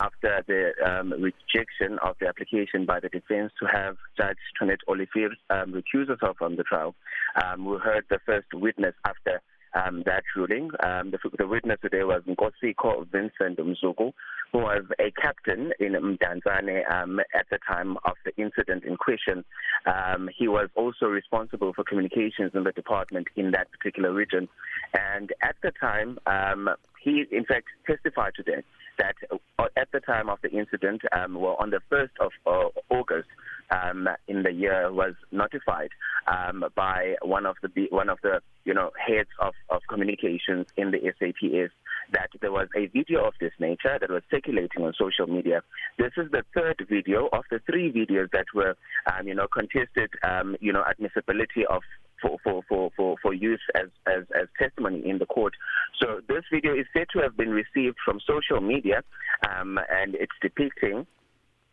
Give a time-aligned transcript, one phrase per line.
[0.00, 5.28] after the um, rejection of the application by the defense to have Judge Tonet Olivier
[5.50, 6.94] um, recuse herself from the trial.
[7.42, 9.40] Um, we heard the first witness after
[9.74, 10.70] um, that ruling.
[10.82, 14.12] Um, the, the witness today was Nkosiko Vincent Mzugu,
[14.52, 19.44] who was a captain in Mdanzane um, at the time of the incident in question.
[19.86, 24.48] Um, he was also responsible for communications in the department in that particular region.
[24.94, 26.70] And at the time, um,
[27.06, 28.62] he in fact testified today
[28.98, 32.94] that uh, at the time of the incident, um, well, on the 1st of uh,
[32.94, 33.28] August,
[33.70, 35.90] um, in the year was notified
[36.26, 40.90] um, by one of the one of the you know heads of, of communications in
[40.90, 41.72] the SAPS
[42.12, 45.62] that there was a video of this nature that was circulating on social media.
[45.98, 48.76] This is the third video of the three videos that were
[49.12, 51.82] um, you know contested um, you know admissibility of
[52.20, 55.54] for, for, for, for, for use as, as, as testimony in the court.
[56.00, 59.02] So this video is said to have been received from social media
[59.48, 61.06] um, and it's depicting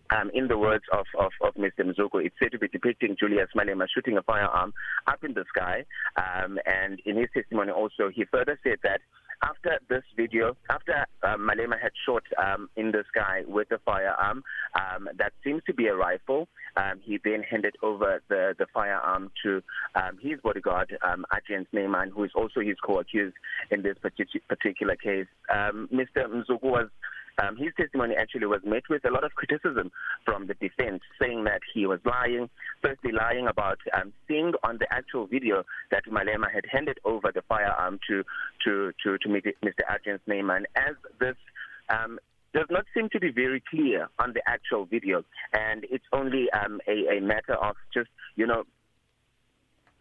[0.10, 1.80] um, in the words of, of, of Mr.
[1.80, 4.74] Mzuko, it's said to be depicting Julius Malema shooting a firearm
[5.08, 5.86] up in the sky.
[6.18, 9.02] Um, and in his testimony also, he further said that
[9.44, 14.44] after this video, after um, Malema had shot um, in the sky with a firearm
[14.76, 19.32] um, that seems to be a rifle, um, he then handed over the, the firearm
[19.44, 19.62] to
[19.96, 23.36] um, his bodyguard, um, Agent Neyman, who is also his co-accused
[23.70, 23.98] in this
[24.48, 25.28] particular case.
[25.54, 26.26] Um, Mr.
[26.28, 26.90] Mzuku was
[27.42, 29.92] um, his testimony actually was met with a lot of criticism
[30.26, 32.50] from the defense, saying that he was lying,
[32.82, 37.42] firstly lying about um, seeing on the actual video that Malema had handed over the
[37.48, 38.24] firearm to
[38.66, 39.82] to to, to Mr.
[39.94, 41.36] Agent Neyman, as this
[41.90, 42.20] um,
[42.54, 45.24] does not seem to be very clear on the actual video,
[45.54, 48.64] and it's only um, a, a matter of just you know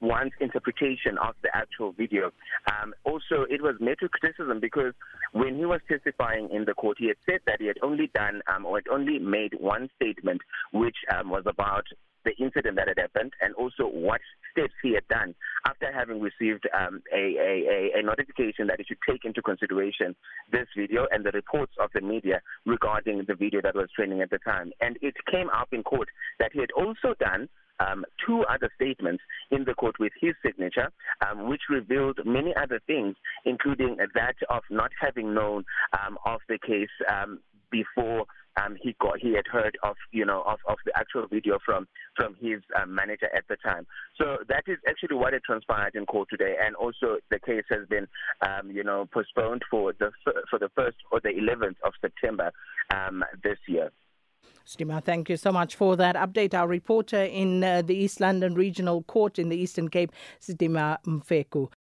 [0.03, 2.33] one's interpretation of the actual video.
[2.71, 4.93] Um, also, it was met with criticism because
[5.33, 8.43] when he was testifying in the court, he had said that he had only done
[8.53, 11.85] um, or had only made one statement, which um, was about
[12.25, 14.21] the incident that had happened and also what
[14.53, 15.35] steps he had done
[15.67, 17.35] after having received um, a,
[17.97, 20.15] a, a notification that he should take into consideration
[20.51, 24.31] this video and the reports of the media regarding the video that was trending at
[24.31, 24.73] the time.
[24.81, 27.49] And it came up in court that he had also done
[27.87, 30.91] um, two other statements in the court with his signature,
[31.27, 36.59] um, which revealed many other things, including that of not having known um, of the
[36.59, 37.41] case um,
[37.71, 38.27] before
[38.61, 41.87] um, he got he had heard of you know of, of the actual video from
[42.17, 43.87] from his um, manager at the time.
[44.19, 47.89] So that is actually what had transpired in court today, and also the case has
[47.89, 48.07] been
[48.43, 50.11] um, you know postponed for the
[50.51, 52.53] for the first or the 11th of September
[52.95, 53.91] um, this year.
[54.67, 56.55] Stima, thank you so much for that update.
[56.55, 61.73] Our reporter in uh, the East London Regional Court in the Eastern Cape, Stima Mfeku.